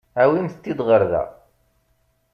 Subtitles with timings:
[0.21, 1.23] Awimt-t-id ɣer da.